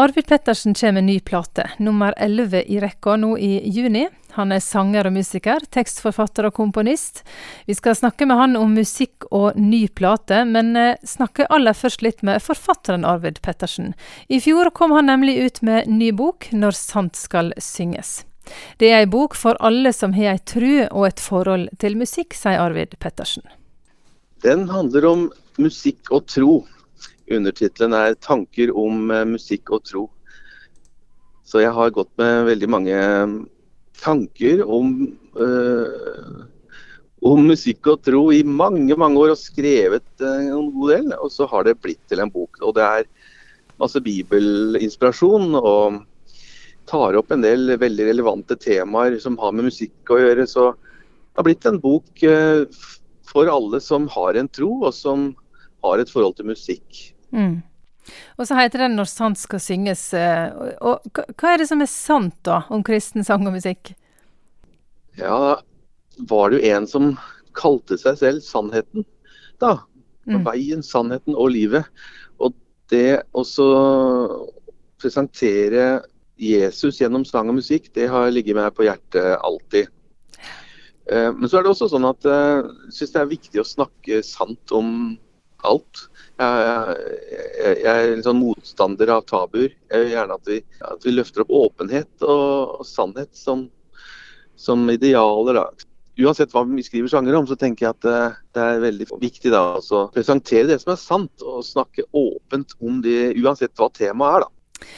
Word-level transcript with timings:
Arvid 0.00 0.26
Pettersen 0.26 0.74
kommer 0.74 0.92
med 0.92 1.04
ny 1.04 1.20
plate, 1.20 1.70
nummer 1.78 2.14
elleve 2.16 2.60
i 2.70 2.76
rekka 2.80 3.16
nå 3.16 3.32
i 3.38 3.70
juni. 3.70 4.04
Han 4.36 4.54
er 4.54 4.60
sanger 4.62 5.08
og 5.08 5.16
musiker, 5.16 5.64
tekstforfatter 5.74 6.46
og 6.46 6.54
komponist. 6.54 7.24
Vi 7.66 7.74
skal 7.74 7.96
snakke 7.98 8.28
med 8.30 8.38
han 8.38 8.54
om 8.60 8.76
musikk 8.78 9.26
og 9.34 9.58
ny 9.58 9.88
plate, 9.90 10.44
men 10.46 10.70
eh, 10.78 11.02
snakke 11.02 11.48
aller 11.50 11.74
først 11.74 12.06
litt 12.06 12.22
med 12.22 12.38
forfatteren 12.46 13.02
Arvid 13.02 13.42
Pettersen. 13.42 13.90
I 14.30 14.38
fjor 14.38 14.70
kom 14.70 14.94
han 14.94 15.10
nemlig 15.10 15.34
ut 15.42 15.60
med 15.66 15.90
ny 15.90 16.12
bok, 16.14 16.46
'Når 16.52 16.78
sant 16.78 17.18
skal 17.18 17.50
synges'. 17.58 18.22
Det 18.78 18.92
er 18.92 19.00
ei 19.02 19.10
bok 19.10 19.34
for 19.34 19.58
alle 19.58 19.90
som 19.92 20.14
har 20.14 20.38
ei 20.38 20.38
tru 20.38 20.86
og 20.92 21.10
et 21.10 21.18
forhold 21.18 21.74
til 21.82 21.98
musikk, 21.98 22.38
sier 22.38 22.62
Arvid 22.62 22.94
Pettersen. 23.02 23.42
Den 24.46 24.68
handler 24.70 25.10
om 25.10 25.30
musikk 25.58 26.14
og 26.14 26.30
tro. 26.30 26.62
Undertittelen 27.30 27.92
er 27.92 28.14
'Tanker 28.16 28.72
om 28.76 29.10
eh, 29.10 29.24
musikk 29.28 29.72
og 29.76 29.84
tro'. 29.84 30.08
Så 31.44 31.62
jeg 31.62 31.72
har 31.72 31.94
gått 31.94 32.10
med 32.20 32.46
veldig 32.48 32.68
mange 32.68 32.94
eh, 32.94 33.34
tanker 34.00 34.62
om, 34.64 34.94
øh, 35.36 36.44
om 37.24 37.46
musikk 37.48 37.86
og 37.92 38.02
tro 38.04 38.28
i 38.32 38.42
mange 38.44 38.96
mange 38.96 39.18
år 39.18 39.32
og 39.34 39.40
skrevet 39.40 40.24
en 40.24 40.70
god 40.72 40.92
del. 40.94 41.12
Og 41.18 41.32
så 41.32 41.48
har 41.48 41.64
det 41.64 41.80
blitt 41.80 42.04
til 42.08 42.20
en 42.20 42.32
bok. 42.32 42.60
Og 42.62 42.76
det 42.76 42.84
er 42.84 43.08
masse 43.80 44.00
bibelinspirasjon 44.00 45.54
og 45.58 46.04
tar 46.88 47.18
opp 47.18 47.32
en 47.32 47.44
del 47.44 47.76
veldig 47.76 48.06
relevante 48.08 48.56
temaer 48.56 49.18
som 49.20 49.36
har 49.38 49.52
med 49.52 49.68
musikk 49.68 50.14
å 50.14 50.20
gjøre. 50.20 50.46
Så 50.48 50.72
det 50.72 51.42
har 51.42 51.48
blitt 51.48 51.68
en 51.68 51.80
bok 51.80 52.24
for 53.28 53.50
alle 53.52 53.80
som 53.84 54.08
har 54.08 54.38
en 54.38 54.48
tro, 54.48 54.70
og 54.88 54.94
som 54.94 55.34
har 55.84 56.00
et 56.00 56.10
forhold 56.10 56.38
til 56.38 56.48
musikk. 56.48 57.17
Mm. 57.34 57.62
Og 58.38 58.46
så 58.46 58.56
heter 58.56 58.78
den 58.78 58.96
'Når 58.96 59.04
sant 59.04 59.38
skal 59.38 59.58
synges'. 59.58 60.14
Eh, 60.16 60.76
og 60.80 61.00
hva 61.12 61.52
er 61.52 61.58
det 61.58 61.68
som 61.68 61.80
er 61.80 61.86
sant 61.86 62.34
da, 62.42 62.62
om 62.70 62.82
kristen 62.82 63.24
sang 63.24 63.46
og 63.46 63.52
musikk? 63.52 63.94
Ja, 65.18 65.60
var 66.18 66.50
det 66.50 66.62
jo 66.62 66.76
en 66.76 66.86
som 66.86 67.18
kalte 67.52 67.98
seg 67.98 68.18
selv 68.18 68.40
Sannheten, 68.40 69.04
da. 69.60 69.82
Mm. 70.28 70.44
Veien, 70.44 70.82
sannheten 70.82 71.34
og 71.34 71.50
livet. 71.50 71.84
Og 72.38 72.54
det 72.90 73.22
å 73.32 73.44
presentere 75.00 76.02
Jesus 76.38 77.00
gjennom 77.00 77.24
sang 77.24 77.48
og 77.48 77.58
musikk, 77.58 77.88
det 77.94 78.08
har 78.12 78.30
ligget 78.30 78.56
meg 78.58 78.74
på 78.76 78.84
hjertet 78.86 79.38
alltid. 79.40 79.88
Eh, 81.08 81.32
men 81.32 81.48
så 81.48 81.58
er 81.58 81.64
det 81.64 81.72
også 81.72 81.88
sånn 81.88 82.06
at 82.08 82.28
eh, 82.28 82.60
jeg 82.88 82.98
syns 82.98 83.14
det 83.14 83.22
er 83.22 83.32
viktig 83.32 83.62
å 83.62 83.66
snakke 83.66 84.20
sant 84.26 84.74
om 84.76 85.16
alt. 85.66 86.04
Jeg, 86.38 86.86
jeg, 87.32 87.74
jeg 87.82 87.90
er 87.90 88.12
en 88.12 88.24
sånn 88.26 88.38
motstander 88.38 89.10
av 89.16 89.26
tabuer. 89.26 89.74
Jeg 89.90 90.04
vil 90.04 90.14
gjerne 90.14 90.38
at 90.38 90.50
vi, 90.50 90.60
at 90.86 91.06
vi 91.06 91.14
løfter 91.16 91.44
opp 91.44 91.54
åpenhet 91.58 92.26
og, 92.26 92.78
og 92.78 92.86
sannhet 92.86 93.32
som, 93.36 93.66
som, 94.58 94.86
idealer. 94.92 95.58
da. 95.58 95.88
Uansett 96.18 96.54
hva 96.54 96.64
vi 96.66 96.84
skriver 96.86 97.10
sanger 97.10 97.38
om, 97.38 97.46
så 97.46 97.58
tenker 97.58 97.88
jeg 97.88 97.96
at 97.96 98.06
det, 98.06 98.22
det 98.54 98.64
er 98.64 98.82
veldig 98.82 99.06
viktig 99.20 99.52
da, 99.54 99.62
å 99.78 100.02
presentere 100.14 100.66
det 100.70 100.80
som 100.82 100.94
er 100.94 101.02
sant, 101.02 101.46
og 101.46 101.66
snakke 101.66 102.06
åpent 102.10 102.74
om 102.82 102.98
det, 103.04 103.36
uansett 103.38 103.74
hva 103.78 103.90
temaet 103.94 104.40
er. 104.40 104.46
da. 104.46 104.88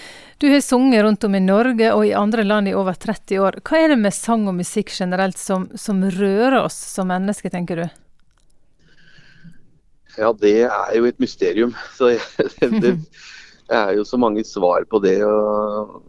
Du 0.41 0.48
har 0.48 0.62
sunget 0.64 1.03
rundt 1.05 1.25
om 1.25 1.34
i 1.36 1.41
Norge 1.44 1.91
og 1.92 2.06
i 2.08 2.14
andre 2.16 2.47
land 2.47 2.70
i 2.70 2.72
over 2.72 2.97
30 2.97 3.42
år. 3.44 3.58
Hva 3.61 3.83
er 3.83 3.92
det 3.92 3.98
med 4.00 4.16
sang 4.16 4.47
og 4.48 4.56
musikk 4.56 4.88
generelt 4.94 5.36
som, 5.36 5.66
som 5.77 6.00
rører 6.00 6.62
oss 6.62 6.78
som 6.94 7.12
mennesker, 7.12 7.53
tenker 7.53 7.83
du? 7.83 8.00
Ja, 10.19 10.33
det 10.33 10.55
er 10.66 10.94
jo 10.97 11.06
et 11.08 11.20
mysterium. 11.22 11.75
Så 11.97 12.14
det, 12.61 12.70
det, 12.83 12.94
er 13.70 13.94
jo 13.98 14.05
så 14.05 14.19
mange 14.19 14.44
svar 14.44 14.86
på 14.91 14.98
det. 15.05 15.19
og 15.25 16.00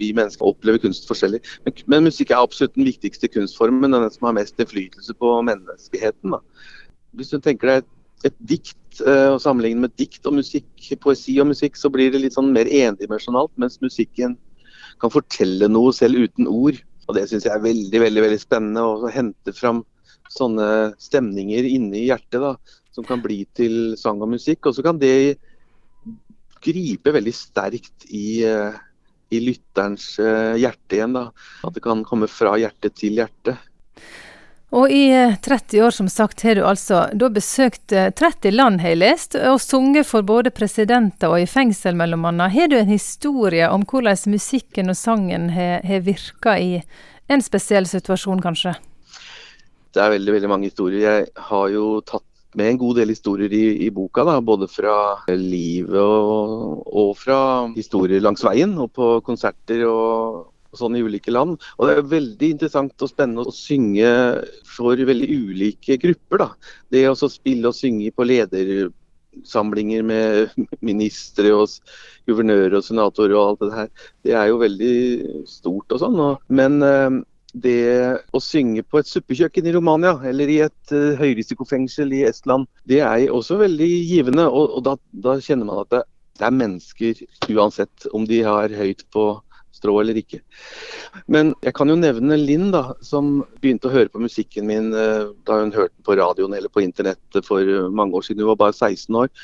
Vi 0.00 0.12
mennesker 0.16 0.48
opplever 0.48 0.80
kunst 0.82 1.08
forskjellig. 1.08 1.42
Men, 1.64 1.80
men 1.86 2.08
musikk 2.08 2.32
er 2.32 2.40
absolutt 2.40 2.76
den 2.78 2.88
viktigste 2.88 3.28
kunstformen. 3.28 3.92
Den 3.92 4.10
som 4.10 4.30
har 4.30 4.36
mest 4.38 4.60
innflytelse 4.60 5.16
på 5.20 5.32
menneskeheten. 5.48 6.36
Da. 6.36 6.40
Hvis 7.18 7.32
du 7.34 7.40
tenker 7.42 7.72
deg 7.72 7.82
et, 7.82 7.90
et 8.30 8.38
dikt 8.54 9.02
uh, 9.04 9.34
og 9.34 9.40
sammenligner 9.42 9.88
med 9.88 9.96
dikt 10.00 10.26
og 10.28 10.38
musikk, 10.38 10.70
poesi 11.02 11.36
og 11.42 11.50
musikk, 11.52 11.76
så 11.76 11.92
blir 11.92 12.12
det 12.12 12.22
litt 12.24 12.38
sånn 12.38 12.52
mer 12.54 12.70
endimensjonalt. 12.70 13.52
Mens 13.60 13.80
musikken 13.84 14.38
kan 15.00 15.12
fortelle 15.12 15.68
noe 15.68 15.92
selv 15.96 16.20
uten 16.20 16.48
ord. 16.48 16.80
Og 17.08 17.16
Det 17.16 17.26
syns 17.26 17.46
jeg 17.48 17.52
er 17.56 17.64
veldig 17.64 18.04
veldig, 18.06 18.22
veldig 18.28 18.40
spennende. 18.40 18.84
Å 18.86 19.10
hente 19.12 19.54
fram 19.56 19.84
sånne 20.30 20.66
stemninger 21.02 21.66
inni 21.66 22.06
hjertet. 22.06 22.38
da, 22.40 22.54
som 22.90 23.06
kan 23.06 23.22
bli 23.22 23.44
til 23.56 23.96
sang 24.00 24.20
og 24.22 24.32
musikk. 24.34 24.66
Og 24.66 24.76
så 24.76 24.84
kan 24.84 24.98
det 25.00 25.38
gripe 26.60 27.14
veldig 27.14 27.34
sterkt 27.34 28.06
i, 28.08 28.44
eh, 28.44 28.76
i 29.30 29.40
lytterens 29.40 30.18
eh, 30.18 30.56
hjerte 30.60 30.98
igjen. 30.98 31.16
da. 31.16 31.30
At 31.64 31.74
det 31.74 31.84
kan 31.84 32.04
komme 32.04 32.28
fra 32.28 32.56
hjerte 32.60 32.92
til 32.92 33.20
hjerte. 33.20 33.56
Og 34.70 34.92
i 34.94 35.10
30 35.42 35.78
eh, 35.78 35.86
år, 35.86 35.90
som 35.90 36.08
sagt, 36.08 36.44
har 36.46 36.54
du 36.54 36.64
altså 36.66 37.06
da 37.14 37.30
besøkt 37.32 37.90
30 37.90 38.52
land, 38.54 38.82
har 38.84 38.94
jeg 38.94 39.00
lest, 39.00 39.34
og 39.34 39.60
sunget 39.62 40.06
for 40.06 40.22
både 40.22 40.52
presidenter 40.54 41.32
og 41.32 41.40
i 41.42 41.48
fengsel, 41.50 41.96
mellom 41.98 42.28
annet. 42.30 42.54
Har 42.54 42.70
du 42.70 42.76
en 42.78 42.92
historie 42.92 43.66
om 43.70 43.86
hvordan 43.86 44.30
musikken 44.30 44.92
og 44.92 44.98
sangen 44.98 45.50
har, 45.56 45.80
har 45.86 46.06
virka 46.06 46.58
i 46.58 46.78
en 47.30 47.42
spesiell 47.42 47.86
situasjon, 47.86 48.42
kanskje? 48.42 48.76
Det 49.90 49.98
er 49.98 50.12
veldig 50.12 50.36
veldig 50.36 50.50
mange 50.50 50.68
historier. 50.70 51.02
Jeg 51.02 51.46
har 51.50 51.70
jo 51.72 51.86
tatt 52.06 52.29
med 52.58 52.72
en 52.72 52.78
god 52.80 53.00
del 53.00 53.12
historier 53.12 53.52
i, 53.54 53.64
i 53.86 53.90
boka. 53.94 54.24
Da, 54.26 54.38
både 54.42 54.68
fra 54.70 54.94
livet 55.30 55.98
og, 56.00 56.80
og, 56.86 57.12
fra 57.18 57.40
historier 57.76 58.22
langs 58.24 58.44
veien 58.46 58.76
og 58.80 58.92
på 58.96 59.12
konserter 59.26 59.84
og, 59.88 60.40
og, 60.70 60.78
sånn 60.80 60.98
i 60.98 61.04
ulike 61.06 61.34
land. 61.34 61.58
Og 61.78 61.88
Det 61.88 61.96
er 61.96 62.14
veldig 62.14 62.52
interessant 62.56 63.06
og 63.06 63.12
spennende 63.12 63.46
å 63.46 63.54
synge 63.54 64.10
for 64.68 64.98
veldig 65.10 65.30
ulike 65.46 65.98
grupper. 66.02 66.44
Da. 66.44 66.50
Det 66.90 67.06
å 67.10 67.18
spille 67.30 67.70
og 67.70 67.78
synge 67.78 68.10
på 68.14 68.26
ledersamlinger 68.26 70.06
med 70.06 70.60
ministre 70.92 71.54
og 71.54 71.78
guvernører 72.30 72.78
og 72.78 72.86
senatorer 72.86 73.38
og 73.38 73.46
alt 73.46 73.66
det 73.66 73.74
her, 73.78 73.90
det 74.26 74.38
er 74.38 74.50
jo 74.50 74.62
veldig 74.62 74.94
stort 75.50 75.94
og 75.94 76.02
sånn. 76.02 76.22
Men 76.50 76.82
eh, 76.86 77.20
det 77.54 78.20
å 78.32 78.40
synge 78.42 78.84
på 78.86 79.00
et 79.00 79.08
suppekjøkken 79.10 79.66
i 79.66 79.74
Romania 79.74 80.14
eller 80.26 80.50
i 80.50 80.60
et 80.66 80.94
uh, 80.94 81.18
høyrisikofengsel 81.18 82.12
i 82.14 82.24
Estland, 82.28 82.68
det 82.88 83.00
er 83.04 83.26
også 83.32 83.58
veldig 83.60 83.88
givende. 83.88 84.46
Og, 84.48 84.76
og 84.78 84.84
da, 84.86 84.96
da, 85.26 85.36
kjenner 85.42 85.68
man 85.68 85.82
at 85.82 85.92
det, 85.94 86.02
det, 86.38 86.46
er 86.46 86.58
mennesker 86.58 87.22
uansett 87.50 88.10
om 88.16 88.26
de 88.28 88.42
har 88.46 88.74
høyt 88.76 89.06
på 89.14 89.32
strå 89.74 89.96
eller 90.02 90.18
ikke. 90.20 90.42
Men 91.30 91.54
jeg 91.64 91.74
kan 91.78 91.90
jo 91.90 91.98
nevne 91.98 92.38
Linn, 92.38 92.68
da, 92.74 92.90
som 93.06 93.40
begynte 93.62 93.88
å 93.88 93.94
høre 93.94 94.12
på 94.12 94.22
musikken 94.22 94.68
min 94.70 94.92
uh, 94.94 95.32
da 95.48 95.62
hun 95.62 95.74
hørte 95.74 95.94
den 95.96 96.06
på 96.06 96.18
radioen 96.20 96.54
eller 96.56 96.72
på 96.72 96.84
internett 96.84 97.42
for 97.46 97.90
mange 97.90 98.18
år 98.18 98.28
siden. 98.28 98.44
Hun 98.44 98.54
var 98.54 98.62
bare 98.68 98.78
16 98.78 99.22
år. 99.24 99.34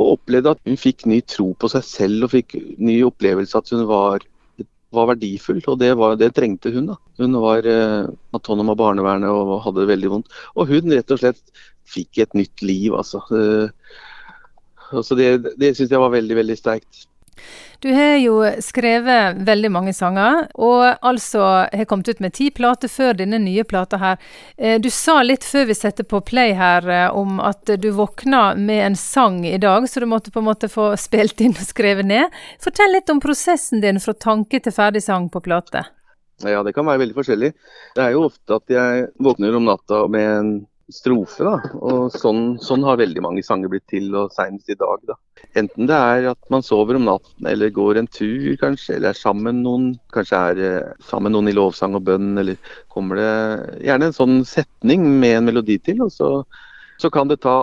Og 0.00 0.14
opplevde 0.14 0.54
at 0.54 0.60
hun 0.64 0.80
fikk 0.80 1.04
ny 1.10 1.20
tro 1.28 1.50
på 1.60 1.68
seg 1.68 1.84
selv 1.84 2.24
og 2.24 2.32
fikk 2.32 2.54
ny 2.80 3.02
opplevelse 3.04 3.58
at 3.58 3.72
hun 3.74 3.84
var 3.90 4.24
var 4.94 5.10
verdifull, 5.12 5.60
og 5.70 5.78
det, 5.80 5.90
var, 5.98 6.16
det 6.18 6.32
trengte 6.36 6.72
hun. 6.74 6.90
da. 6.92 6.96
Hun 7.20 7.36
var 7.42 7.66
eh, 7.68 8.08
autonom 8.36 8.72
av 8.72 8.78
barnevernet 8.80 9.30
og 9.30 9.60
hadde 9.66 9.84
det 9.84 9.92
veldig 9.92 10.12
vondt. 10.14 10.40
Og 10.56 10.72
hun 10.72 10.94
rett 10.94 11.14
og 11.14 11.22
slett 11.22 11.42
fikk 11.90 12.22
et 12.24 12.36
nytt 12.38 12.64
liv, 12.64 12.94
altså. 12.94 13.22
Eh, 13.34 13.94
altså 14.90 15.18
det 15.18 15.30
det 15.60 15.74
syns 15.78 15.94
jeg 15.94 16.02
var 16.02 16.14
veldig, 16.14 16.38
veldig 16.42 16.58
sterkt. 16.58 17.06
Du 17.80 17.88
har 17.96 18.18
jo 18.20 18.42
skrevet 18.60 19.38
veldig 19.46 19.70
mange 19.72 19.92
sanger, 19.96 20.42
og 20.60 20.98
altså 21.00 21.44
har 21.72 21.86
kommet 21.88 22.10
ut 22.12 22.18
med 22.20 22.34
ti 22.36 22.50
plater 22.52 22.92
før 22.92 23.14
denne 23.16 23.38
nye 23.40 23.64
plata 23.64 23.96
her. 24.02 24.18
Eh, 24.58 24.76
du 24.76 24.90
sa 24.92 25.22
litt 25.24 25.46
før 25.48 25.70
vi 25.70 25.76
setter 25.78 26.04
på 26.04 26.20
play 26.20 26.52
her 26.58 26.84
eh, 26.92 27.06
om 27.16 27.40
at 27.40 27.72
du 27.80 27.88
våkna 27.96 28.50
med 28.60 28.84
en 28.90 28.98
sang 29.00 29.40
i 29.48 29.56
dag, 29.56 29.88
så 29.88 30.04
du 30.04 30.06
måtte 30.12 30.32
på 30.34 30.42
en 30.42 30.50
måte 30.50 30.68
få 30.68 30.90
spilt 31.06 31.40
inn 31.40 31.56
og 31.56 31.64
skrevet 31.64 32.04
ned. 32.04 32.36
Fortell 32.60 32.92
litt 32.92 33.08
om 33.08 33.22
prosessen 33.24 33.80
din 33.80 34.00
fra 34.04 34.12
tanke 34.12 34.60
til 34.60 34.76
ferdig 34.76 35.00
sang 35.06 35.30
på 35.32 35.40
plate. 35.48 35.86
Ja, 36.44 36.60
det 36.64 36.72
kan 36.76 36.88
være 36.88 37.06
veldig 37.06 37.16
forskjellig. 37.16 37.50
Det 37.96 38.04
er 38.04 38.12
jo 38.12 38.26
ofte 38.28 38.60
at 38.60 38.72
jeg 38.72 39.08
våkner 39.20 39.56
om 39.56 39.66
natta 39.68 40.04
med 40.12 40.28
en 40.28 40.52
strofe. 40.94 41.44
da, 41.46 41.56
og 41.80 42.14
Sånn, 42.14 42.58
sånn 42.62 42.84
har 42.86 43.00
veldig 43.00 43.22
mange 43.24 43.44
sanger 43.46 43.72
blitt 43.72 43.86
til, 43.90 44.08
og 44.18 44.34
senest 44.34 44.70
i 44.72 44.78
dag. 44.78 45.02
da. 45.08 45.16
Enten 45.58 45.88
det 45.90 45.96
er 45.96 46.30
at 46.32 46.50
man 46.52 46.64
sover 46.66 46.98
om 46.98 47.06
natten, 47.08 47.46
eller 47.46 47.72
går 47.74 48.00
en 48.00 48.10
tur 48.10 48.56
kanskje, 48.60 48.96
eller 48.96 49.12
er 49.12 49.18
sammen 49.18 49.62
noen. 49.64 49.92
Kanskje 50.14 50.42
er 50.52 50.62
eh, 50.66 50.92
sammen 51.06 51.34
noen 51.36 51.50
i 51.50 51.56
lovsang 51.56 51.96
og 51.98 52.06
bønn, 52.08 52.32
eller 52.40 52.58
kommer 52.92 53.20
det 53.20 53.32
gjerne 53.86 54.10
en 54.10 54.16
sånn 54.16 54.40
setning 54.48 55.06
med 55.20 55.38
en 55.38 55.50
melodi 55.50 55.78
til. 55.82 56.02
og 56.06 56.12
Så, 56.14 56.30
så 57.00 57.10
kan 57.10 57.30
det 57.30 57.42
ta 57.46 57.58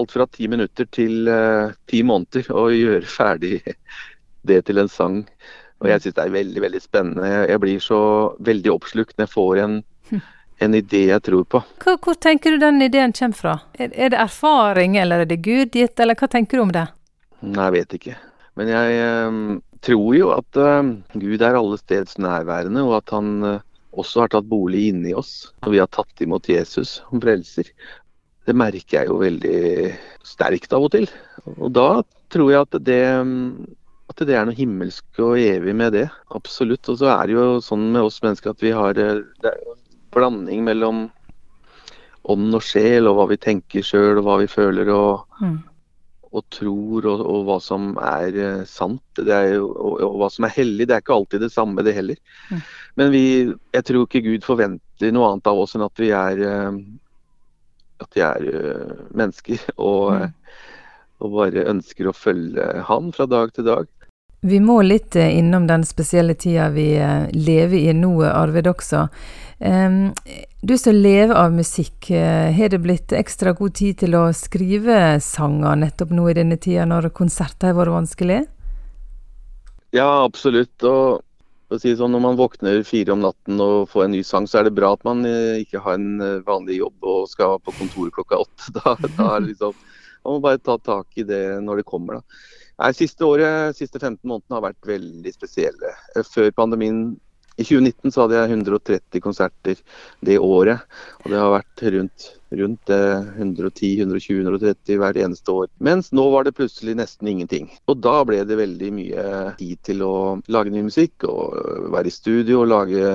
alt 0.00 0.12
fra 0.12 0.26
ti 0.26 0.48
minutter 0.48 0.86
til 0.88 1.28
uh, 1.28 1.72
ti 1.90 2.00
måneder 2.06 2.48
å 2.56 2.70
gjøre 2.72 3.08
ferdig 3.08 3.58
det 4.48 4.62
til 4.66 4.80
en 4.80 4.88
sang. 4.88 5.18
Og 5.82 5.90
jeg 5.90 6.04
syns 6.04 6.16
det 6.16 6.24
er 6.24 6.36
veldig 6.36 6.62
veldig 6.62 6.80
spennende. 6.80 7.32
Jeg 7.50 7.60
blir 7.62 7.82
så 7.82 8.00
veldig 8.40 8.72
oppslukt 8.72 9.16
når 9.18 9.26
jeg 9.26 9.34
får 9.34 9.62
en 9.64 9.76
en 10.64 10.76
idé 10.78 11.06
jeg 11.08 11.22
tror 11.26 11.44
på. 11.48 11.62
Hvor, 11.82 11.98
hvor 12.04 12.18
tenker 12.20 12.54
du 12.54 12.62
den 12.62 12.82
ideen 12.84 13.14
kommer 13.16 13.38
fra? 13.38 13.54
Er, 13.74 13.90
er, 13.92 14.12
det 14.14 14.20
erfaring, 14.22 14.96
eller 15.00 15.24
er 15.24 15.30
det 15.30 15.42
Gud 15.44 15.76
gitt, 15.76 15.98
eller 16.00 16.18
hva 16.18 16.28
tenker 16.30 16.58
du 16.58 16.66
om 16.66 16.74
det? 16.74 16.86
Nei, 17.42 17.66
jeg 17.66 17.76
vet 17.78 17.98
ikke. 17.98 18.16
Men 18.60 18.70
jeg 18.70 19.00
eh, 19.00 19.40
tror 19.86 20.14
jo 20.16 20.30
at 20.36 20.60
eh, 20.60 20.94
Gud 21.18 21.42
er 21.42 21.58
alle 21.58 21.80
steds 21.80 22.18
nærværende, 22.22 22.84
og 22.86 22.98
at 23.00 23.14
han 23.16 23.34
eh, 23.48 23.60
også 23.98 24.24
har 24.24 24.32
tatt 24.32 24.48
bolig 24.48 24.86
inni 24.92 25.14
oss. 25.16 25.52
Og 25.66 25.74
vi 25.74 25.82
har 25.82 25.90
tatt 25.92 26.24
imot 26.24 26.48
Jesus 26.50 27.00
som 27.00 27.22
frelser. 27.22 27.68
Det 28.46 28.56
merker 28.58 28.98
jeg 28.98 29.10
jo 29.10 29.20
veldig 29.22 29.92
sterkt 30.26 30.74
av 30.74 30.88
og 30.88 30.94
til. 30.94 31.06
Og 31.58 31.70
da 31.74 32.02
tror 32.32 32.50
jeg 32.50 32.64
at 32.64 32.78
det, 32.86 33.02
at 34.10 34.24
det 34.26 34.34
er 34.34 34.48
noe 34.48 34.56
himmelsk 34.56 35.20
og 35.22 35.36
evig 35.38 35.74
med 35.78 35.94
det. 35.94 36.08
Absolutt. 36.34 36.88
Og 36.90 36.98
så 37.02 37.12
er 37.12 37.28
det 37.28 37.36
jo 37.36 37.46
sånn 37.62 37.90
med 37.94 38.08
oss 38.08 38.18
mennesker 38.24 38.54
at 38.54 38.64
vi 38.64 38.72
har 38.74 38.96
det 38.96 39.06
er 39.12 39.62
blanding 40.12 40.64
mellom 40.66 41.06
ånd 42.32 42.54
og 42.54 42.62
sjel, 42.64 43.08
og 43.10 43.18
hva 43.18 43.28
vi 43.32 43.38
tenker 43.42 43.84
sjøl, 43.86 44.20
og 44.20 44.26
hva 44.26 44.38
vi 44.42 44.48
føler 44.50 44.90
og, 44.94 45.24
mm. 45.42 45.56
og 46.30 46.44
tror, 46.54 47.08
og, 47.10 47.22
og, 47.26 47.40
hva 47.48 47.58
som 47.62 47.92
er 47.98 48.38
uh, 48.38 48.64
sant 48.68 49.22
er 49.24 49.56
jo, 49.56 49.70
og, 49.72 49.96
og, 49.98 50.18
hva 50.22 50.30
som 50.32 50.46
er 50.46 50.54
hellig. 50.56 50.88
Det 50.88 50.96
er 50.96 51.04
ikke 51.04 51.16
alltid 51.16 51.46
det 51.46 51.52
samme, 51.54 51.84
det 51.86 51.96
heller. 51.96 52.20
Mm. 52.50 52.60
Men 53.00 53.14
vi, 53.14 53.24
jeg 53.74 53.88
tror 53.88 54.06
ikke 54.06 54.24
Gud 54.28 54.46
forventer 54.46 55.14
noe 55.14 55.32
annet 55.32 55.50
av 55.50 55.62
oss 55.64 55.74
enn 55.76 55.86
at 55.86 56.02
vi 56.02 56.12
er, 56.14 56.44
uh, 56.46 56.70
at 58.04 58.18
vi 58.18 58.26
er 58.28 58.46
uh, 58.52 58.94
mennesker. 59.10 59.66
Og, 59.78 60.12
mm. 60.14 60.38
og 61.22 61.34
bare 61.40 61.68
ønsker 61.70 62.08
å 62.10 62.16
følge 62.16 62.64
Han 62.88 63.10
fra 63.14 63.26
dag 63.30 63.52
til 63.56 63.66
dag. 63.66 63.90
Vi 64.42 64.58
må 64.60 64.80
litt 64.82 65.14
innom 65.14 65.68
den 65.68 65.84
spesielle 65.86 66.34
tida 66.34 66.68
vi 66.74 66.88
lever 67.30 67.78
i 67.78 67.92
nå, 67.94 68.16
Arvid 68.26 68.66
også. 68.66 69.04
Du 70.62 70.78
som 70.78 70.94
lever 70.94 71.34
av 71.34 71.50
musikk, 71.50 72.06
uh, 72.10 72.50
har 72.54 72.68
det 72.70 72.78
blitt 72.84 73.12
ekstra 73.18 73.50
god 73.58 73.74
tid 73.74 73.96
til 73.98 74.14
å 74.14 74.28
skrive 74.30 75.16
sanger 75.22 75.80
nettopp 75.80 76.12
nå 76.14 76.28
i 76.30 76.36
denne 76.38 76.54
tida, 76.54 76.84
når 76.86 77.08
konserter 77.14 77.72
har 77.72 77.78
vært 77.80 77.94
vanskelig? 77.94 78.36
Ja, 79.90 80.06
absolutt. 80.22 80.86
Og 80.86 81.80
si 81.82 81.96
sånn, 81.98 82.14
Når 82.14 82.22
man 82.22 82.38
våkner 82.38 82.82
fire 82.86 83.14
om 83.14 83.24
natten 83.24 83.58
og 83.58 83.90
får 83.90 84.04
en 84.04 84.14
ny 84.14 84.22
sang, 84.22 84.46
så 84.46 84.60
er 84.60 84.68
det 84.68 84.76
bra 84.78 84.92
at 84.94 85.02
man 85.08 85.26
ikke 85.26 85.82
har 85.82 85.98
en 85.98 86.42
vanlig 86.46 86.78
jobb 86.78 87.10
og 87.14 87.26
skal 87.30 87.58
på 87.58 87.74
kontor 87.80 88.14
klokka 88.14 88.38
åtte. 88.44 88.70
Da, 88.78 88.94
da 89.02 89.28
er 89.34 89.40
det 89.40 89.52
liksom, 89.52 89.74
Man 90.22 90.36
må 90.36 90.44
bare 90.46 90.62
ta 90.62 90.78
tak 90.78 91.06
i 91.18 91.26
det 91.26 91.42
når 91.66 91.82
det 91.82 91.88
kommer. 91.90 92.22
da. 92.22 92.61
Nei, 92.82 92.90
Siste 92.98 93.22
året, 93.28 93.76
siste 93.78 94.00
15 94.00 94.26
månedene 94.26 94.56
har 94.58 94.64
vært 94.64 94.88
veldig 94.88 95.30
spesielle. 95.30 95.92
Før 96.26 96.48
pandemien 96.56 97.12
i 97.60 97.62
2019 97.62 98.10
så 98.10 98.24
hadde 98.24 98.40
jeg 98.40 98.50
130 98.56 99.22
konserter 99.22 99.78
det 100.26 100.40
året. 100.42 100.82
Og 101.22 101.30
det 101.30 101.38
har 101.38 101.52
vært 101.52 101.82
rundt, 101.94 102.26
rundt 102.58 102.90
110-120-130 102.90 104.98
hvert 104.98 105.20
eneste 105.20 105.54
år. 105.54 105.70
Mens 105.78 106.10
nå 106.16 106.24
var 106.34 106.48
det 106.48 106.56
plutselig 106.58 106.96
nesten 106.98 107.30
ingenting. 107.30 107.70
Og 107.86 108.02
da 108.02 108.24
ble 108.26 108.42
det 108.48 108.58
veldig 108.58 108.90
mye 108.98 109.26
tid 109.60 109.78
til 109.86 110.02
å 110.06 110.14
lage 110.50 110.74
ny 110.74 110.82
musikk 110.88 111.28
og 111.30 111.54
være 111.94 112.10
i 112.10 112.18
studio 112.18 112.64
og 112.64 112.72
lage 112.72 113.06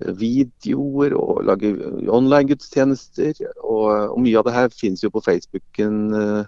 videoer 0.00 1.14
og 1.18 1.42
lage 1.48 1.72
online-gudstjenester. 2.08 3.34
Og, 3.64 4.12
og, 4.12 4.18
mye 4.22 4.38
av 4.38 4.46
det 4.46 4.56
her 4.56 4.74
finnes 4.74 5.04
jo 5.04 5.12
på 5.12 5.22
Facebooken, 5.24 5.98
eh, 6.16 6.44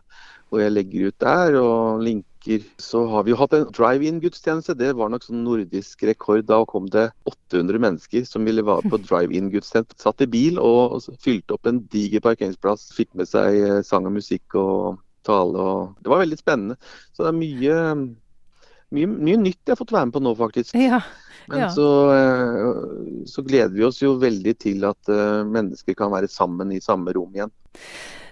hvor 0.52 0.60
jeg 0.60 0.74
legger 0.74 1.08
ut 1.08 1.18
der. 1.24 1.56
og 1.56 2.02
linker. 2.04 2.64
så 2.78 3.06
har 3.06 3.24
vi 3.24 3.30
jo 3.32 3.38
hatt 3.38 3.54
en 3.56 3.68
drive-in-gudstjeneste. 3.72 4.74
Det 4.76 4.90
var 4.98 5.08
nok 5.08 5.24
sånn 5.24 5.44
nordisk 5.46 6.02
rekord. 6.04 6.44
Da 6.44 6.60
kom 6.68 6.90
det 6.92 7.08
800 7.24 7.78
mennesker 7.80 8.26
som 8.28 8.44
ville 8.44 8.64
være 8.66 8.90
på 8.92 9.00
drive-in-gudstjeneste. 9.08 9.96
Satt 10.02 10.20
i 10.20 10.28
bil 10.28 10.60
og 10.60 11.00
fylte 11.22 11.56
opp 11.56 11.70
en 11.70 11.80
diger 11.92 12.20
parkeringsplass. 12.24 12.90
Fikk 12.96 13.14
med 13.16 13.30
seg 13.30 13.60
eh, 13.62 13.80
sang 13.86 14.10
og 14.10 14.18
musikk 14.18 14.58
og 14.58 15.00
tale. 15.24 15.56
Og 15.56 16.02
det 16.02 16.12
var 16.12 16.24
veldig 16.24 16.40
spennende. 16.40 16.76
Så 17.14 17.24
det 17.24 17.32
er 17.32 17.38
mye, 17.38 17.76
mye, 18.92 19.12
mye 19.12 19.42
nytt 19.48 19.62
jeg 19.62 19.72
har 19.72 19.80
fått 19.80 19.94
være 19.94 20.10
med 20.10 20.18
på 20.18 20.24
nå, 20.26 20.34
faktisk. 20.42 20.76
Ja. 20.76 21.00
Men 21.50 21.70
så, 21.74 21.86
eh, 22.14 23.24
så, 23.26 23.42
gleder 23.46 23.74
vi 23.74 23.86
oss 23.86 24.02
jo 24.02 24.16
veldig 24.20 24.58
til 24.62 24.84
at 24.86 25.10
eh, 25.10 25.42
mennesker 25.46 25.96
kan 25.98 26.12
være 26.12 26.30
sammen 26.30 26.74
i 26.74 26.82
samme 26.82 27.14
rom 27.16 27.32
igjen. 27.38 27.54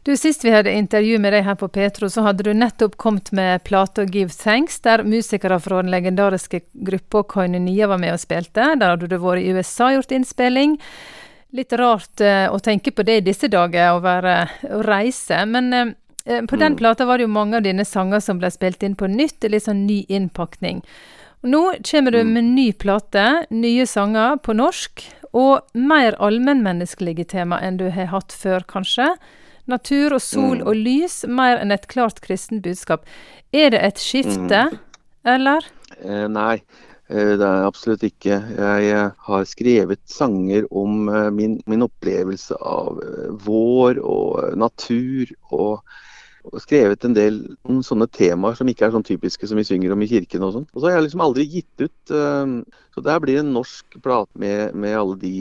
Du, 0.03 0.17
Sist 0.17 0.45
vi 0.45 0.51
hadde 0.51 0.73
intervju 0.73 1.19
med 1.21 1.35
deg 1.37 1.45
her 1.45 1.57
på 1.61 1.69
Petro, 1.69 2.09
så 2.09 2.23
hadde 2.25 2.45
du 2.47 2.55
nettopp 2.57 2.97
kommet 2.97 3.33
med 3.37 3.65
plata 3.69 4.07
'Give 4.09 4.33
Thanks', 4.33 4.81
der 4.81 5.05
musikere 5.05 5.61
fra 5.61 5.83
den 5.83 5.91
legendariske 5.93 6.61
gruppa 6.73 7.23
Koinonia 7.23 7.87
var 7.87 7.99
med 8.01 8.15
og 8.15 8.21
spilte. 8.21 8.65
Der 8.81 8.95
hadde 8.95 9.11
du 9.11 9.19
vært 9.21 9.45
i 9.45 9.53
USA 9.53 9.91
og 9.91 9.99
gjort 9.99 10.15
innspilling. 10.17 10.79
Litt 11.53 11.73
rart 11.77 12.23
uh, 12.25 12.49
å 12.49 12.59
tenke 12.65 12.95
på 12.97 13.05
det 13.05 13.17
i 13.19 13.27
disse 13.27 13.51
dager, 13.53 13.93
å, 13.93 14.01
være, 14.01 14.37
å 14.73 14.81
reise. 14.87 15.43
Men 15.45 15.69
uh, 15.75 15.93
på 16.49 16.57
den 16.57 16.73
mm. 16.73 16.79
plata 16.81 17.05
var 17.05 17.19
det 17.19 17.27
jo 17.27 17.35
mange 17.35 17.59
av 17.59 17.67
dine 17.67 17.85
sanger 17.85 18.25
som 18.25 18.41
ble 18.41 18.49
spilt 18.55 18.83
inn 18.87 18.97
på 18.97 19.11
nytt, 19.11 19.45
litt 19.45 19.67
sånn 19.67 19.85
ny 19.85 20.07
innpakning. 20.09 20.81
Nå 21.43 21.61
kommer 21.91 22.17
du 22.17 22.23
mm. 22.23 22.33
med 22.33 22.49
ny 22.55 22.67
plate, 22.73 23.27
nye 23.53 23.85
sanger 23.85 24.41
på 24.41 24.57
norsk, 24.57 25.05
og 25.37 25.77
mer 25.77 26.17
allmennmenneskelige 26.23 27.29
tema 27.37 27.61
enn 27.61 27.77
du 27.77 27.91
har 27.93 28.09
hatt 28.15 28.33
før, 28.33 28.65
kanskje. 28.65 29.13
Natur 29.71 30.17
og 30.17 30.23
sol 30.25 30.61
mm. 30.61 30.67
og 30.69 30.77
lys, 30.77 31.23
mer 31.29 31.61
enn 31.61 31.75
et 31.75 31.89
klart 31.91 32.21
kristen 32.25 32.63
budskap. 32.65 33.07
Er 33.53 33.73
det 33.75 33.83
et 33.87 34.03
skifte, 34.03 34.67
mm. 34.71 34.79
eller? 35.35 35.67
Eh, 36.01 36.27
nei, 36.31 36.61
eh, 37.11 37.33
det 37.39 37.47
er 37.47 37.67
absolutt 37.67 38.05
ikke. 38.07 38.41
Jeg 38.57 38.93
eh, 38.93 39.17
har 39.27 39.49
skrevet 39.49 40.03
sanger 40.11 40.69
om 40.71 41.09
eh, 41.09 41.31
min, 41.35 41.59
min 41.71 41.87
opplevelse 41.87 42.59
av 42.61 43.03
vår 43.47 44.03
og 44.05 44.57
natur. 44.59 45.35
og 45.51 45.99
og 46.41 46.57
skrevet 46.65 47.03
en 47.05 47.13
del 47.13 47.35
sånne 47.85 48.07
temaer 48.17 48.55
som 48.57 48.69
ikke 48.71 48.87
er 48.87 48.95
sånn 48.95 49.05
typiske 49.05 49.45
som 49.45 49.59
vi 49.61 49.65
synger 49.69 49.93
om 49.93 50.01
i 50.01 50.07
kirken. 50.09 50.41
og 50.47 50.55
sånn. 50.55 50.65
Og 50.73 50.81
så 50.81 50.87
har 50.89 50.95
jeg 50.95 51.05
liksom 51.05 51.21
aldri 51.21 51.45
gitt 51.45 51.83
ut. 51.85 52.13
Så 52.97 53.03
der 53.05 53.21
blir 53.21 53.43
en 53.43 53.51
norsk 53.53 53.99
plate 54.01 54.41
med, 54.41 54.73
med 54.73 54.97
alle 54.97 55.19
de 55.21 55.35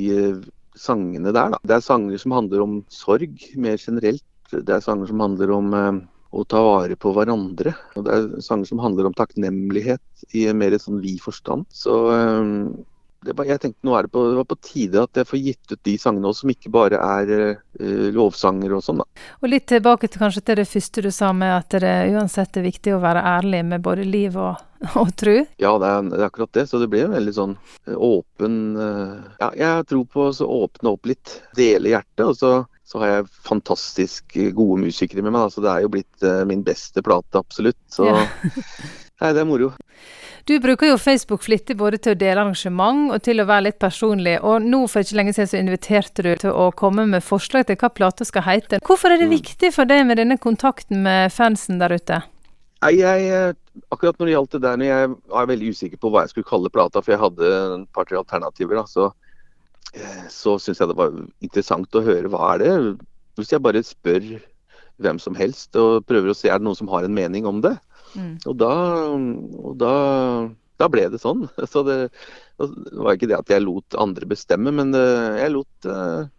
sangene 0.77 1.33
der. 1.33 1.55
Da. 1.55 1.59
Det 1.63 1.77
er 1.77 1.85
sanger 1.85 2.21
som 2.21 2.35
handler 2.37 2.65
om 2.65 2.77
sorg 2.93 3.49
mer 3.57 3.79
generelt. 3.81 4.25
Det 4.51 4.73
er 4.73 4.83
sanger 4.83 5.09
som 5.09 5.21
handler 5.23 5.53
om 5.55 5.73
eh, 5.77 5.99
å 6.29 6.45
ta 6.49 6.61
vare 6.65 6.97
på 6.99 7.13
hverandre. 7.15 7.73
Og 7.97 8.05
det 8.05 8.15
er 8.15 8.29
sanger 8.45 8.69
som 8.69 8.81
handler 8.83 9.09
om 9.09 9.17
takknemlighet 9.17 10.31
i 10.37 10.47
en 10.49 10.61
et 10.65 10.81
sånn 10.81 11.01
vid 11.01 11.21
forstand. 11.23 11.65
Så 11.73 11.97
eh, 12.13 13.33
var, 13.33 13.49
jeg 13.49 13.61
tenkte 13.61 13.87
nå 13.87 13.95
er 13.97 14.07
det, 14.07 14.13
på, 14.13 14.23
det 14.29 14.37
var 14.39 14.47
på 14.47 14.59
tide 14.63 15.03
at 15.03 15.19
jeg 15.19 15.27
får 15.27 15.41
gitt 15.43 15.73
ut 15.73 15.83
de 15.89 15.95
sangene 15.99 16.29
også, 16.29 16.45
som 16.45 16.53
ikke 16.53 16.71
bare 16.73 17.01
er 17.03 17.33
eh, 17.41 18.07
lovsanger 18.15 18.77
og 18.77 18.85
sånn. 18.85 19.03
da. 19.03 19.27
Og 19.41 19.51
Litt 19.51 19.67
tilbake 19.71 20.07
til 20.07 20.23
kanskje 20.23 20.45
til 20.45 20.61
det 20.61 20.69
første 20.69 21.03
du 21.05 21.11
sa 21.13 21.33
med 21.35 21.55
at 21.57 21.79
det 21.83 21.95
uansett 22.13 22.59
er 22.59 22.67
viktig 22.69 22.95
å 22.95 23.03
være 23.03 23.25
ærlig 23.37 23.65
med 23.73 23.85
både 23.85 24.07
liv 24.07 24.37
og, 24.39 24.61
og 25.01 25.13
tro? 25.19 25.35
Ja, 25.61 25.73
det 25.81 25.91
er, 25.91 26.09
det 26.09 26.19
er, 26.19 26.25
akkurat 26.29 26.53
det. 26.55 26.65
Så 26.69 26.81
det 26.81 26.89
blir 26.91 27.07
en 27.07 27.15
veldig 27.17 27.35
sånn 27.35 27.55
uh, 27.59 27.95
åpen 27.95 28.59
uh, 28.79 29.15
Ja, 29.41 29.51
jeg 29.57 29.87
tror 29.91 30.05
på 30.13 30.27
å 30.31 30.51
åpne 30.63 30.95
opp 30.95 31.09
litt, 31.09 31.39
dele 31.57 31.95
hjertet. 31.95 32.25
og 32.27 32.37
så 32.39 32.53
så 32.89 32.97
har 33.03 33.09
jeg 33.11 33.25
fantastisk 33.45 34.33
gode 34.57 34.79
musikere 34.81 35.21
med 35.21 35.35
meg. 35.35 35.43
Da, 35.43 35.53
så 35.53 35.61
det 35.61 35.69
er 35.69 35.83
jo 35.83 35.91
blitt 35.93 36.23
min 36.49 36.63
beste 36.65 37.03
plate, 37.05 37.37
absolutt. 37.37 37.77
Så 37.93 38.07
ja. 38.07 38.23
nei, 39.21 39.29
det 39.29 39.43
er 39.43 39.45
moro. 39.45 39.67
Du 40.49 40.59
bruker 40.59 40.87
jo 40.87 40.97
Facebook 40.97 41.43
flittig 41.45 41.75
både 41.77 41.99
til 42.01 42.15
å 42.15 42.17
dele 42.17 42.41
arrangement 42.41 43.11
og 43.13 43.21
til 43.21 43.37
å 43.37 43.45
være 43.45 43.67
litt 43.67 43.77
personlig. 43.77 44.39
Og 44.41 44.63
nå 44.65 44.79
for 44.89 45.05
ikke 45.05 45.19
lenge 45.19 45.35
siden 45.35 45.51
så 45.51 45.59
inviterte 45.59 46.25
du 46.25 46.31
til 46.41 46.49
å 46.49 46.71
komme 46.73 47.05
med 47.11 47.21
forslag 47.21 47.67
til 47.69 47.77
hva 47.77 47.91
plata 47.93 48.25
skal 48.25 48.47
hete. 48.47 48.79
Hvorfor 48.81 49.13
er 49.13 49.21
det 49.21 49.29
mm. 49.29 49.35
viktig 49.35 49.69
for 49.75 49.85
deg 49.85 50.07
med 50.09 50.17
denne 50.17 50.39
kontakten 50.41 51.03
med 51.05 51.29
fansen 51.35 51.77
der 51.77 51.93
ute? 51.93 52.23
Nei, 52.79 52.93
jeg, 52.95 53.55
akkurat 53.91 54.19
når 54.19 54.29
det 54.29 54.35
gjaldt 54.35 54.53
det 54.55 54.61
der, 54.63 54.77
når 54.79 54.87
jeg 54.87 55.09
var 55.33 55.49
veldig 55.49 55.71
usikker 55.75 55.99
på 55.99 56.11
hva 56.13 56.23
jeg 56.23 56.31
skulle 56.31 56.47
kalle 56.47 56.71
plata, 56.71 57.01
for 57.03 57.11
jeg 57.11 57.21
hadde 57.21 57.49
et 57.49 57.89
par-tre 57.95 58.19
alternativer, 58.21 58.79
da, 58.79 58.85
så, 58.87 59.09
eh, 59.91 60.23
så 60.31 60.55
syns 60.63 60.79
jeg 60.79 60.91
det 60.91 60.99
var 60.99 61.17
interessant 61.43 61.99
å 61.99 62.05
høre 62.05 62.31
hva 62.31 62.53
er 62.53 62.63
det 62.63 62.71
Hvis 63.39 63.51
jeg 63.51 63.63
bare 63.63 63.83
spør 63.83 64.31
hvem 64.99 65.19
som 65.19 65.35
helst 65.35 65.75
og 65.79 66.05
prøver 66.07 66.31
å 66.31 66.35
se 66.35 66.49
er 66.51 66.59
det 66.59 66.67
noen 66.67 66.79
som 66.79 66.89
har 66.91 67.07
en 67.07 67.15
mening 67.15 67.45
om 67.47 67.61
det, 67.63 67.75
Mm. 68.17 68.35
Og, 68.47 68.55
da, 68.57 68.73
og 69.61 69.77
da, 69.79 69.93
da, 70.81 70.89
ble 70.91 71.05
det 71.13 71.21
sånn. 71.21 71.45
Så 71.71 71.83
det, 71.87 71.97
det, 72.59 72.69
var 72.97 73.15
ikke 73.15 73.29
det 73.31 73.39
at 73.39 73.53
jeg 73.53 73.65
lot 73.65 73.97
andre 73.99 74.29
bestemme, 74.29 74.73
men 74.75 74.95
jeg 74.95 75.53
lot 75.53 75.89
eh, 75.89 76.29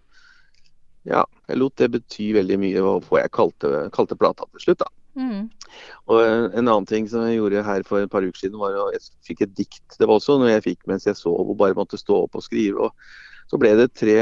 ja, 1.10 1.24
jeg 1.48 1.60
lot 1.60 1.76
det 1.80 1.92
bety 1.94 2.30
veldig 2.36 2.58
mye 2.60 2.82
hva 2.84 3.22
jeg 3.22 3.34
kalte, 3.36 3.86
kalte 3.94 4.18
plata 4.20 4.48
til 4.50 4.66
slutt. 4.66 4.82
da. 4.84 4.90
Mm. 5.18 5.48
Og 6.10 6.20
En 6.22 6.62
annen 6.68 6.86
ting 6.86 7.08
som 7.10 7.24
jeg 7.26 7.40
gjorde 7.40 7.64
her 7.66 7.84
for 7.86 8.04
et 8.04 8.12
par 8.12 8.26
uker 8.26 8.44
siden, 8.44 8.60
var 8.60 8.76
at 8.86 8.96
jeg 8.96 9.08
fikk 9.32 9.44
et 9.46 9.56
dikt. 9.58 9.98
Det 9.98 10.06
var 10.06 10.18
også 10.18 10.38
noe 10.40 10.52
jeg 10.52 10.66
fikk 10.68 10.86
mens 10.90 11.08
jeg 11.08 11.18
sov 11.18 11.42
og 11.42 11.58
bare 11.60 11.78
måtte 11.78 12.00
stå 12.00 12.24
opp 12.26 12.38
og 12.38 12.46
skrive. 12.46 12.88
og 12.88 13.50
Så 13.50 13.58
ble 13.60 13.74
det 13.78 13.90
tre, 13.98 14.18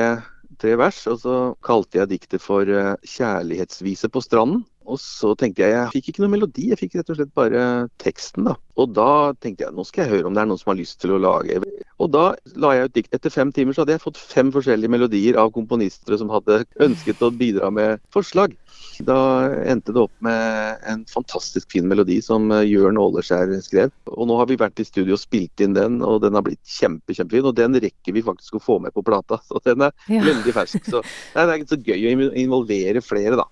tre 0.61 0.75
vers, 0.80 1.02
og 1.11 1.21
så 1.25 1.37
kalte 1.64 2.00
jeg 2.00 2.12
diktet 2.14 2.45
for 2.45 2.62
eh, 2.68 2.97
'Kjærlighetsvise 3.04 4.09
på 4.09 4.25
stranden'. 4.25 4.64
Og 4.88 5.00
så 5.02 5.35
tenkte 5.38 5.64
jeg 5.64 5.75
jeg 5.75 5.92
fikk 5.95 6.11
ikke 6.12 6.25
noe 6.25 6.33
melodi, 6.33 6.71
jeg 6.73 6.80
fikk 6.80 6.97
rett 6.99 7.12
og 7.12 7.18
slett 7.18 7.35
bare 7.37 7.62
teksten. 8.00 8.49
da. 8.49 8.57
Og 8.78 8.95
da 8.97 9.35
tenkte 9.42 9.66
jeg 9.66 9.75
nå 9.75 9.85
skal 9.87 10.07
jeg 10.07 10.16
høre 10.16 10.30
om 10.30 10.37
det 10.37 10.45
er 10.45 10.50
noen 10.50 10.61
som 10.61 10.73
har 10.73 10.78
lyst 10.78 11.00
til 11.02 11.16
å 11.16 11.21
lage 11.23 11.59
Og 11.99 12.11
da 12.14 12.25
la 12.62 12.75
jeg 12.76 12.88
ut 12.88 12.97
dikt. 12.97 13.14
Etter 13.16 13.35
fem 13.35 13.50
timer 13.54 13.75
så 13.75 13.83
hadde 13.83 13.97
jeg 13.97 14.04
fått 14.04 14.21
fem 14.21 14.52
forskjellige 14.54 14.92
melodier 14.95 15.38
av 15.40 15.52
komponister 15.54 16.16
som 16.21 16.30
hadde 16.33 16.62
ønsket 16.85 17.25
å 17.26 17.33
bidra 17.35 17.73
med 17.75 17.99
forslag. 18.14 18.54
Da 19.07 19.18
endte 19.71 19.95
det 19.95 20.00
opp 20.02 20.14
med 20.25 20.85
en 20.90 21.04
fantastisk 21.11 21.71
fin 21.75 21.87
melodi 21.90 22.18
som 22.25 22.50
eh, 22.54 22.64
Jørn 22.66 22.99
Åleskjær 22.99 23.52
skrev. 23.62 23.92
Og 24.11 24.30
nå 24.30 24.38
har 24.40 24.49
vi 24.50 24.59
vært 24.59 24.83
i 24.83 24.87
studio 24.87 25.14
og 25.14 25.23
spilt 25.23 25.62
inn 25.62 25.76
den, 25.76 26.00
og 26.07 26.23
den 26.25 26.38
har 26.38 26.47
blitt 26.47 26.62
kjempe, 26.66 27.14
kjempefin. 27.14 27.50
Og 27.50 27.59
den 27.59 27.78
rekker 27.78 28.16
vi 28.16 28.25
faktisk 28.26 28.59
å 28.59 28.62
få 28.62 28.78
med 28.83 28.95
på 28.95 29.04
plata, 29.07 29.40
så 29.47 29.62
den 29.66 29.87
er 29.87 29.95
ja. 30.11 30.23
veldig 30.26 30.54
fersk. 30.54 30.83
Så 30.88 31.02
det 31.02 31.45
er 31.45 31.66
så 31.68 31.78
gøy 31.78 32.09
å 32.09 32.33
involvere 32.42 33.02
flere, 33.04 33.38
da. 33.38 33.47